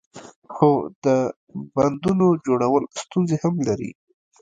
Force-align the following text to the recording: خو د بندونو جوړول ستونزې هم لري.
خو 0.53 0.69
د 1.05 1.05
بندونو 1.75 2.27
جوړول 2.45 2.83
ستونزې 3.01 3.37
هم 3.43 3.55
لري. 3.67 3.91